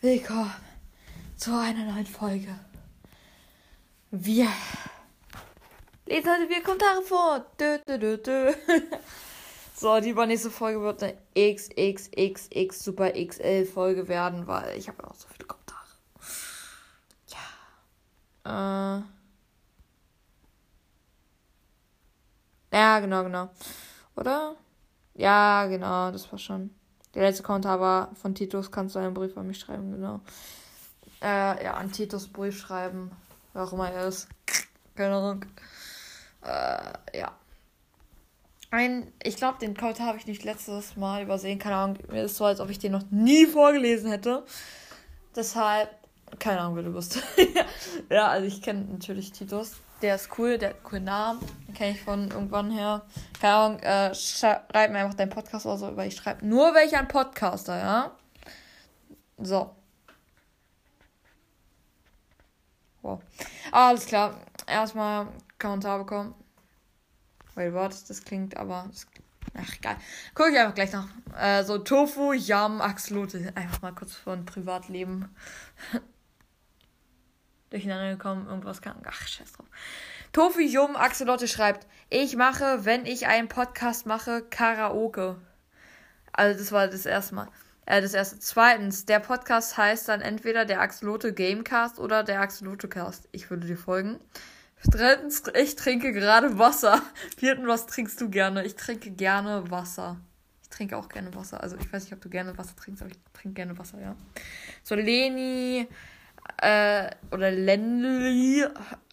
Willkommen 0.00 0.54
zu 1.36 1.56
einer 1.56 1.92
neuen 1.92 2.06
Folge. 2.06 2.58
Wir 4.10 4.48
lesen 6.06 6.30
heute 6.30 6.48
wieder 6.48 6.62
Kommentare 6.62 7.02
vor. 7.02 7.46
Dö, 7.60 7.78
dö, 7.86 8.18
dö. 8.18 8.52
So, 9.76 10.00
die 10.00 10.10
übernächste 10.10 10.50
Folge 10.50 10.80
wird 10.82 11.02
eine 11.04 11.16
XXXX 11.54 12.84
Super 12.84 13.12
XL 13.12 13.66
Folge 13.66 14.08
werden, 14.08 14.48
weil 14.48 14.76
ich 14.76 14.88
habe 14.88 14.98
ja 15.00 15.08
noch 15.08 15.14
so 15.14 15.28
viele 15.28 15.46
Kommentare. 15.46 15.86
Ja. 18.44 18.98
Äh. 18.98 19.19
Ja, 22.72 23.00
genau, 23.00 23.24
genau. 23.24 23.50
Oder? 24.16 24.56
Ja, 25.14 25.66
genau, 25.66 26.10
das 26.10 26.30
war 26.30 26.38
schon. 26.38 26.70
Der 27.14 27.22
letzte 27.22 27.42
Kommentar 27.42 27.80
war 27.80 28.14
von 28.14 28.34
Titus, 28.34 28.70
kannst 28.70 28.94
du 28.94 29.00
einen 29.00 29.14
Brief 29.14 29.36
an 29.36 29.46
mich 29.46 29.58
schreiben, 29.58 29.90
genau. 29.90 30.20
Äh, 31.20 31.64
ja, 31.64 31.74
an 31.74 31.90
Titus 31.90 32.28
Brief 32.28 32.58
schreiben, 32.58 33.10
immer 33.54 33.90
er 33.90 34.06
ist. 34.06 34.28
Keine 34.94 35.16
Ahnung. 35.16 35.44
Äh, 36.42 37.18
ja. 37.18 37.32
Ein, 38.70 39.12
ich 39.22 39.36
glaube, 39.36 39.58
den 39.58 39.76
Kommentar 39.76 40.06
habe 40.06 40.18
ich 40.18 40.26
nicht 40.26 40.44
letztes 40.44 40.96
Mal 40.96 41.24
übersehen. 41.24 41.58
Keine 41.58 41.74
Ahnung, 41.74 41.98
mir 42.08 42.24
ist 42.24 42.36
so, 42.36 42.44
als 42.44 42.60
ob 42.60 42.70
ich 42.70 42.78
den 42.78 42.92
noch 42.92 43.10
nie 43.10 43.46
vorgelesen 43.46 44.10
hätte. 44.10 44.44
Deshalb, 45.34 45.90
keine 46.38 46.60
Ahnung, 46.60 46.76
wer 46.76 46.82
du 46.82 46.92
bist. 46.92 47.22
ja, 48.10 48.28
also 48.28 48.46
ich 48.46 48.62
kenne 48.62 48.84
natürlich 48.90 49.32
Titus. 49.32 49.76
Der 50.02 50.14
ist 50.14 50.30
cool, 50.38 50.56
der 50.56 50.70
hat 50.70 50.76
einen 50.76 50.84
coolen 50.84 51.04
Namen. 51.04 51.40
Den 51.66 51.74
kenne 51.74 51.90
ich 51.92 52.00
von 52.00 52.30
irgendwann 52.30 52.70
her. 52.70 53.02
Keine 53.40 53.54
Ahnung, 53.54 53.78
äh, 53.80 54.14
schreib 54.14 54.72
mir 54.72 54.98
einfach 54.98 55.14
deinen 55.14 55.28
Podcast 55.28 55.66
oder 55.66 55.76
so, 55.76 55.96
weil 55.96 56.08
ich 56.08 56.16
schreibe 56.16 56.46
nur 56.46 56.74
welche 56.74 56.98
an 56.98 57.08
Podcaster, 57.08 57.78
ja? 57.78 58.16
So. 59.36 59.74
Wow. 63.02 63.20
Alles 63.72 64.06
klar. 64.06 64.34
Erstmal 64.66 65.28
Kommentar 65.58 65.98
bekommen. 65.98 66.34
Wait, 67.54 67.72
what? 67.74 67.92
Das 68.08 68.24
klingt 68.24 68.56
aber. 68.56 68.86
Das, 68.90 69.06
ach, 69.54 69.80
geil. 69.80 69.96
Guck 70.34 70.50
ich 70.50 70.58
einfach 70.58 70.74
gleich 70.74 70.92
nach. 70.92 71.08
Äh, 71.38 71.64
so, 71.64 71.78
Tofu, 71.78 72.32
Yam, 72.32 72.80
Axolotl. 72.80 73.52
Einfach 73.54 73.82
mal 73.82 73.94
kurz 73.94 74.14
von 74.14 74.44
Privatleben 74.44 75.34
durcheinander 77.70 78.12
gekommen. 78.12 78.46
Irgendwas 78.46 78.82
kann. 78.82 78.96
Ach, 79.04 79.26
scheiß 79.26 79.52
drauf. 79.52 79.66
Tofu, 80.32 80.60
Yum, 80.60 80.96
Axolotl 80.96 81.48
schreibt: 81.48 81.86
Ich 82.10 82.36
mache, 82.36 82.84
wenn 82.84 83.06
ich 83.06 83.26
einen 83.26 83.48
Podcast 83.48 84.06
mache, 84.06 84.42
Karaoke. 84.42 85.36
Also, 86.32 86.58
das 86.58 86.72
war 86.72 86.88
das 86.88 87.06
erste 87.06 87.34
Mal. 87.34 87.48
Äh, 87.86 88.02
das 88.02 88.14
erste. 88.14 88.38
Zweitens, 88.38 89.06
der 89.06 89.20
Podcast 89.20 89.76
heißt 89.76 90.08
dann 90.08 90.20
entweder 90.20 90.64
der 90.64 90.80
Axolotl 90.80 91.32
Gamecast 91.32 91.98
oder 91.98 92.22
der 92.22 92.40
Axolotl 92.40 92.88
Cast. 92.88 93.28
Ich 93.32 93.50
würde 93.50 93.66
dir 93.66 93.76
folgen. 93.76 94.20
Drittens, 94.84 95.42
ich 95.54 95.76
trinke 95.76 96.12
gerade 96.12 96.58
Wasser. 96.58 97.02
Viertens, 97.36 97.68
was 97.68 97.86
trinkst 97.86 98.20
du 98.20 98.30
gerne? 98.30 98.64
Ich 98.64 98.76
trinke 98.76 99.10
gerne 99.10 99.70
Wasser. 99.70 100.18
Ich 100.62 100.70
trinke 100.70 100.96
auch 100.96 101.08
gerne 101.08 101.34
Wasser. 101.34 101.62
Also 101.62 101.76
ich 101.76 101.92
weiß 101.92 102.04
nicht, 102.04 102.12
ob 102.12 102.20
du 102.20 102.30
gerne 102.30 102.56
Wasser 102.56 102.76
trinkst, 102.76 103.02
aber 103.02 103.10
ich 103.10 103.18
trinke 103.34 103.56
gerne 103.56 103.76
Wasser, 103.76 104.00
ja. 104.00 104.16
So, 104.82 104.94
Leni 104.94 105.86
äh, 106.60 107.10
oder 107.32 107.50
Lenly 107.50 108.64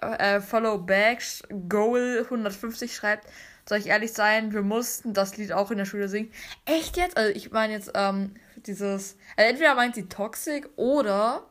äh, 0.02 0.42
Follow 0.42 0.78
Bags 0.78 1.44
Goal 1.70 2.22
150 2.26 2.96
schreibt, 2.96 3.28
soll 3.68 3.80
ich 3.80 3.88
ehrlich 3.88 4.14
sein, 4.14 4.54
wir 4.54 4.62
mussten 4.62 5.14
das 5.14 5.38
Lied 5.38 5.52
auch 5.52 5.72
in 5.72 5.78
der 5.78 5.86
Schule 5.86 6.08
singen. 6.08 6.32
Echt 6.66 6.98
jetzt? 6.98 7.18
Also 7.18 7.34
ich 7.36 7.52
meine 7.52 7.74
jetzt, 7.74 7.92
ähm, 7.96 8.36
dieses. 8.66 9.18
Also 9.36 9.50
entweder 9.50 9.76
meint 9.76 9.96
sie 9.96 10.08
Toxic 10.08 10.70
oder 10.76 11.46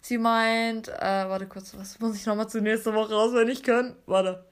sie 0.00 0.18
meint. 0.18 0.88
Äh, 0.88 1.28
warte 1.28 1.46
kurz, 1.46 1.76
was 1.76 1.98
muss 2.00 2.16
ich 2.16 2.26
nochmal 2.26 2.48
zur 2.48 2.62
nächsten 2.62 2.94
Woche 2.94 3.14
auswendig 3.14 3.62
können? 3.62 3.96
Warte. 4.06 4.44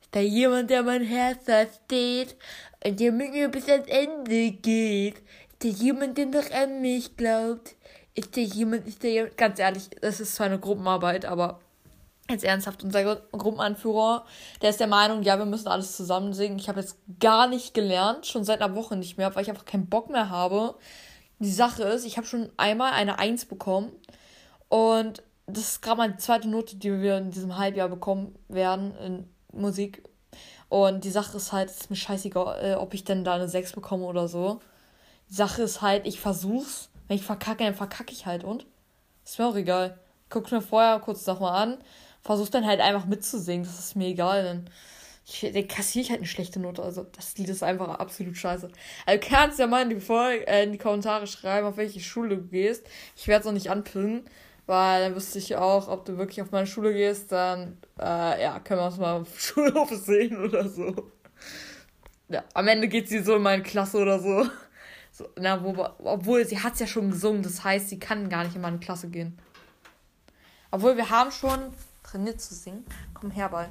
Ist 0.00 0.14
da 0.14 0.20
jemand, 0.20 0.70
der 0.70 0.82
mein 0.82 1.02
Herz 1.02 1.44
versteht 1.44 2.36
und 2.84 3.00
der 3.00 3.12
mit 3.12 3.32
mir 3.32 3.48
bis 3.48 3.68
ans 3.68 3.88
Ende 3.88 4.52
geht? 4.52 5.22
Da 5.60 5.68
jemand, 5.68 6.18
der 6.18 6.26
noch 6.26 6.50
an 6.50 6.80
mich 6.80 7.16
glaubt? 7.16 7.76
Da 8.14 8.40
jemand, 8.40 8.86
ist 8.86 9.02
da 9.02 9.08
jemand? 9.08 9.36
Ganz 9.38 9.58
ehrlich, 9.58 9.88
das 10.00 10.20
ist 10.20 10.34
zwar 10.34 10.46
eine 10.46 10.58
Gruppenarbeit, 10.58 11.24
aber 11.24 11.60
jetzt 12.30 12.44
ernsthaft, 12.44 12.84
unser 12.84 13.16
Gruppenanführer, 13.32 14.24
der 14.60 14.70
ist 14.70 14.80
der 14.80 14.86
Meinung, 14.86 15.22
ja, 15.22 15.38
wir 15.38 15.46
müssen 15.46 15.68
alles 15.68 15.96
zusammen 15.96 16.32
singen. 16.32 16.58
Ich 16.58 16.68
habe 16.68 16.80
jetzt 16.80 16.96
gar 17.20 17.46
nicht 17.46 17.74
gelernt, 17.74 18.26
schon 18.26 18.44
seit 18.44 18.62
einer 18.62 18.74
Woche 18.74 18.96
nicht 18.96 19.18
mehr, 19.18 19.34
weil 19.34 19.42
ich 19.42 19.50
einfach 19.50 19.64
keinen 19.64 19.88
Bock 19.88 20.10
mehr 20.10 20.30
habe. 20.30 20.74
Die 21.38 21.50
Sache 21.50 21.82
ist, 21.84 22.04
ich 22.04 22.16
habe 22.16 22.26
schon 22.26 22.50
einmal 22.56 22.92
eine 22.92 23.18
Eins 23.18 23.44
bekommen 23.44 23.92
und 24.68 25.22
das 25.46 25.64
ist 25.64 25.82
gerade 25.82 26.12
die 26.12 26.18
zweite 26.18 26.48
Note, 26.48 26.76
die 26.76 27.00
wir 27.00 27.18
in 27.18 27.30
diesem 27.30 27.58
Halbjahr 27.58 27.88
bekommen 27.88 28.34
werden 28.48 28.94
in 28.96 29.28
Musik. 29.52 30.02
Und 30.68 31.04
die 31.04 31.10
Sache 31.10 31.36
ist 31.36 31.52
halt, 31.52 31.68
es 31.68 31.82
ist 31.82 31.90
mir 31.90 31.96
scheißegal, 31.96 32.64
äh, 32.64 32.74
ob 32.76 32.94
ich 32.94 33.04
denn 33.04 33.24
da 33.24 33.34
eine 33.34 33.48
6 33.48 33.72
bekomme 33.72 34.04
oder 34.04 34.28
so. 34.28 34.60
Die 35.28 35.34
Sache 35.34 35.62
ist 35.62 35.82
halt, 35.82 36.06
ich 36.06 36.20
versuch's. 36.20 36.88
Wenn 37.08 37.16
ich 37.16 37.24
verkacke, 37.24 37.64
dann 37.64 37.74
verkacke 37.74 38.12
ich 38.12 38.26
halt 38.26 38.44
und. 38.44 38.66
Ist 39.24 39.38
mir 39.38 39.46
auch 39.46 39.56
egal. 39.56 39.98
Guck's 40.30 40.50
mir 40.50 40.62
vorher 40.62 40.98
kurz 41.00 41.26
nochmal 41.26 41.62
an 41.62 41.78
versuch 42.22 42.48
dann 42.48 42.66
halt 42.66 42.80
einfach 42.80 43.04
mitzusingen. 43.06 43.64
Das 43.64 43.78
ist 43.78 43.96
mir 43.96 44.08
egal. 44.08 44.44
Dann, 44.44 44.70
ich, 45.26 45.52
dann 45.52 45.68
kassiere 45.68 46.02
ich 46.04 46.10
halt 46.10 46.20
eine 46.20 46.26
schlechte 46.26 46.60
Note. 46.60 46.82
Also 46.82 47.04
das 47.04 47.36
Lied 47.36 47.48
ist 47.48 47.62
einfach 47.62 47.88
absolut 47.88 48.36
scheiße. 48.36 48.68
Also 49.06 49.28
kannst 49.28 49.58
ja 49.58 49.66
mal 49.66 49.82
in 49.82 49.90
die, 49.90 50.00
Folge, 50.00 50.46
äh, 50.46 50.64
in 50.64 50.72
die 50.72 50.78
Kommentare 50.78 51.26
schreiben, 51.26 51.66
auf 51.66 51.76
welche 51.76 52.00
Schule 52.00 52.36
du 52.36 52.42
gehst. 52.42 52.86
Ich 53.16 53.28
werde 53.28 53.40
es 53.40 53.46
noch 53.46 53.52
nicht 53.52 53.70
anpinnen, 53.70 54.24
weil 54.66 55.02
dann 55.02 55.14
wüsste 55.14 55.38
ich 55.38 55.56
auch, 55.56 55.88
ob 55.88 56.04
du 56.04 56.16
wirklich 56.16 56.40
auf 56.42 56.50
meine 56.50 56.66
Schule 56.66 56.92
gehst. 56.92 57.32
Dann, 57.32 57.78
äh, 57.98 58.42
ja, 58.42 58.58
können 58.60 58.80
wir 58.80 58.86
uns 58.86 58.98
mal 58.98 59.20
auf 59.20 59.28
Schulhof 59.40 59.90
sehen 59.90 60.42
oder 60.42 60.68
so. 60.68 61.10
Ja, 62.28 62.44
am 62.54 62.68
Ende 62.68 62.88
geht 62.88 63.08
sie 63.08 63.18
so 63.18 63.36
in 63.36 63.42
meine 63.42 63.62
Klasse 63.62 63.98
oder 63.98 64.18
so. 64.18 64.46
So 65.12 65.28
na, 65.38 65.62
wo, 65.62 65.86
obwohl 66.02 66.46
sie 66.46 66.58
hat 66.58 66.74
es 66.74 66.80
ja 66.80 66.86
schon 66.86 67.10
gesungen, 67.10 67.42
das 67.42 67.62
heißt, 67.62 67.90
sie 67.90 67.98
kann 67.98 68.28
gar 68.28 68.44
nicht 68.44 68.56
in 68.56 68.62
meine 68.62 68.78
Klasse 68.78 69.08
gehen. 69.08 69.38
Obwohl 70.70 70.96
wir 70.96 71.10
haben 71.10 71.30
schon 71.30 71.72
trainiert 72.02 72.40
zu 72.40 72.54
singen. 72.54 72.84
Komm 73.14 73.30
her, 73.30 73.48
Ball. 73.48 73.70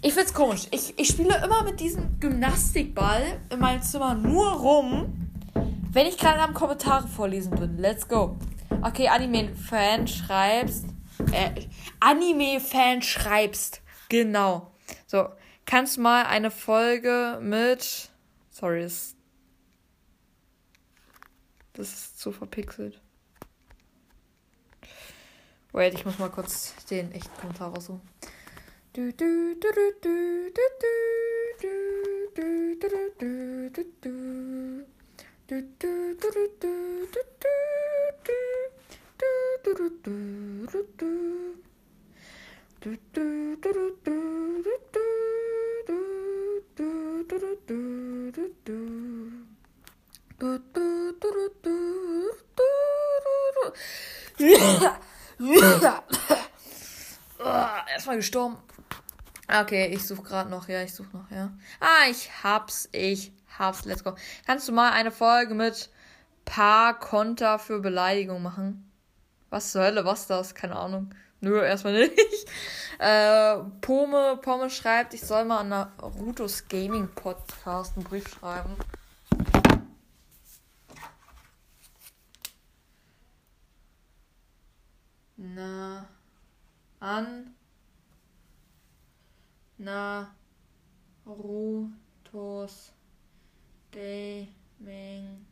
Ich 0.00 0.14
find's 0.14 0.32
komisch. 0.32 0.66
Ich, 0.70 0.98
ich 0.98 1.08
spiele 1.08 1.42
immer 1.44 1.62
mit 1.64 1.80
diesem 1.80 2.18
Gymnastikball 2.18 3.40
in 3.50 3.60
meinem 3.60 3.82
Zimmer 3.82 4.14
nur 4.14 4.52
rum, 4.52 5.30
wenn 5.92 6.06
ich 6.06 6.16
gerade 6.16 6.40
am 6.40 6.54
Kommentare 6.54 7.06
vorlesen 7.06 7.52
bin. 7.58 7.78
Let's 7.78 8.08
go. 8.08 8.36
Okay, 8.82 9.08
Anime-Fan 9.08 10.08
schreibst. 10.08 10.86
Äh, 11.32 11.66
Anime-Fan 12.00 13.02
schreibst. 13.02 13.80
Genau. 14.08 14.72
So, 15.06 15.28
kannst 15.66 15.98
mal 15.98 16.24
eine 16.24 16.50
Folge 16.50 17.38
mit. 17.40 18.10
Sorry, 18.50 18.82
das, 18.82 19.14
das 21.74 21.92
ist 21.92 22.18
zu 22.18 22.32
verpixelt. 22.32 23.00
Wait, 25.72 25.94
ich 25.94 26.04
muss 26.04 26.18
mal 26.18 26.30
kurz 26.30 26.74
den 26.86 27.12
echten 27.12 27.34
Kommentar 27.40 27.72
raussuchen. 27.72 28.02
Erstmal 57.88 58.16
gestorben. 58.16 58.56
Okay, 59.48 59.86
ich 59.86 60.04
suche 60.06 60.22
gerade 60.22 60.50
noch. 60.50 60.68
Ja, 60.68 60.82
ich 60.82 60.92
suche 60.92 61.16
noch, 61.16 61.30
ja. 61.30 61.52
Ah, 61.78 62.08
ich 62.10 62.28
hab's. 62.42 62.88
Ich 62.90 63.32
hab's. 63.56 63.84
Let's 63.84 64.02
go. 64.02 64.16
Kannst 64.46 64.66
du 64.66 64.72
mal 64.72 64.90
eine 64.90 65.12
Folge 65.12 65.54
mit 65.54 65.90
paar 66.44 66.98
Konter 66.98 67.60
für 67.60 67.78
Beleidigung 67.78 68.42
machen? 68.42 68.90
Was 69.50 69.70
zur 69.70 69.82
Hölle, 69.82 70.04
was 70.04 70.26
das? 70.26 70.56
Keine 70.56 70.74
Ahnung. 70.74 71.14
Nö, 71.40 71.62
erstmal 71.62 71.94
nicht. 71.94 72.18
Äh, 72.98 73.56
Pome, 73.80 74.38
Pomme 74.42 74.70
schreibt, 74.70 75.12
ich 75.12 75.22
soll 75.22 75.44
mal 75.44 75.58
an 75.58 75.70
der 75.70 75.90
Rutos 76.00 76.68
Gaming 76.68 77.08
Podcast 77.08 77.96
einen 77.96 78.04
Brief 78.04 78.28
schreiben. 78.28 78.76
Na, 85.44 86.08
an 87.00 87.52
Narutos 89.76 90.32
Gaming 93.90 95.44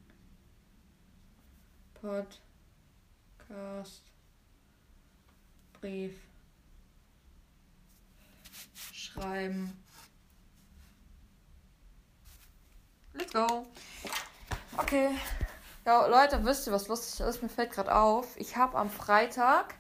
Podcast 2.01 4.03
Brief 5.81 6.15
schreiben. 8.93 9.77
Let's 13.15 13.33
go. 13.33 13.67
Okay. 14.77 15.19
Ja, 15.85 16.07
Leute, 16.07 16.45
wisst 16.45 16.69
ihr, 16.69 16.73
was 16.73 16.87
lustig 16.87 17.27
ist? 17.27 17.43
Mir 17.43 17.49
fällt 17.49 17.73
gerade 17.73 17.93
auf. 17.93 18.37
Ich 18.37 18.57
habe 18.57 18.79
am 18.79 18.89
Freitag 18.89 19.80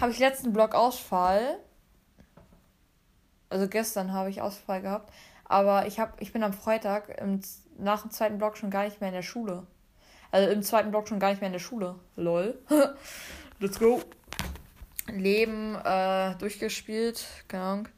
habe 0.00 0.12
ich 0.12 0.18
letzten 0.18 0.52
Blog 0.52 0.74
Ausfall. 0.74 1.58
Also 3.48 3.68
gestern 3.68 4.12
habe 4.12 4.30
ich 4.30 4.40
Ausfall 4.42 4.82
gehabt. 4.82 5.12
Aber 5.44 5.86
ich, 5.86 6.00
hab, 6.00 6.20
ich 6.20 6.32
bin 6.32 6.42
am 6.42 6.52
Freitag 6.52 7.20
im, 7.20 7.40
nach 7.78 8.02
dem 8.02 8.10
zweiten 8.10 8.38
Block 8.38 8.56
schon 8.56 8.70
gar 8.70 8.84
nicht 8.84 9.00
mehr 9.00 9.08
in 9.08 9.14
der 9.14 9.22
Schule. 9.22 9.66
Also 10.30 10.50
im 10.50 10.62
zweiten 10.62 10.90
Block 10.90 11.08
schon 11.08 11.20
gar 11.20 11.30
nicht 11.30 11.40
mehr 11.40 11.48
in 11.48 11.52
der 11.52 11.60
Schule. 11.60 11.94
Lol. 12.16 12.58
Let's 13.60 13.78
go. 13.78 14.02
Leben 15.08 15.76
äh, 15.76 16.34
durchgespielt. 16.36 17.24
Ahnung. 17.52 17.88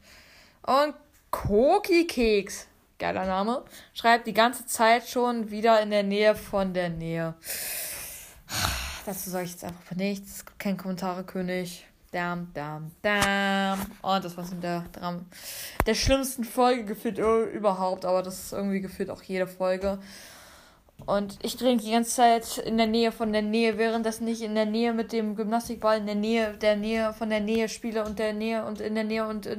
Und 0.63 0.95
Koki 1.31 2.07
Keks, 2.07 2.69
geiler 2.99 3.25
Name, 3.25 3.65
schreibt 3.95 4.27
die 4.27 4.35
ganze 4.35 4.67
Zeit 4.67 5.09
schon 5.09 5.51
wieder 5.51 5.81
in 5.81 5.91
der 5.91 6.03
Nähe 6.03 6.35
von 6.35 6.75
der 6.75 6.91
Nähe. 6.91 7.35
Dazu 9.09 9.31
sage 9.31 9.47
ich 9.47 9.53
jetzt 9.53 9.65
einfach 9.65 9.97
nichts. 9.97 10.45
Kein 10.59 10.77
Kommentare, 10.77 11.25
König. 11.25 11.87
Dam, 12.13 12.51
dam, 12.53 12.91
dam. 13.01 13.81
Und 14.03 14.23
das 14.23 14.37
war's 14.37 14.51
mit 14.51 14.63
der, 14.63 14.85
der 15.87 15.95
schlimmsten 15.95 16.45
Folge 16.45 16.85
gefühlt 16.85 17.17
überhaupt, 17.17 18.05
aber 18.05 18.23
das 18.23 18.39
ist 18.39 18.53
irgendwie 18.53 18.83
gefühlt 18.83 19.09
auch 19.09 19.23
jede 19.23 19.47
Folge. 19.47 19.99
Und 21.07 21.39
ich 21.43 21.57
drehe 21.57 21.79
die 21.79 21.91
ganze 21.91 22.17
Zeit 22.17 22.59
in 22.59 22.77
der 22.77 22.87
Nähe 22.87 23.11
von 23.11 23.33
der 23.33 23.41
Nähe, 23.41 23.79
während 23.79 24.05
das 24.05 24.21
nicht 24.21 24.43
in 24.43 24.55
der 24.55 24.67
Nähe 24.67 24.93
mit 24.93 25.13
dem 25.13 25.37
Gymnastikball, 25.37 25.97
in 25.97 26.07
der 26.07 26.15
Nähe 26.15 26.53
der 26.61 26.77
Nähe 26.77 27.15
von 27.15 27.31
der 27.31 27.41
Nähe 27.41 27.71
spiele 27.71 28.05
und 28.05 28.19
der 28.19 28.35
Nähe 28.35 28.67
und 28.67 28.79
in 28.83 28.95
der 28.95 29.05
Nähe 29.05 29.27
und 29.27 29.47
in 29.47 29.57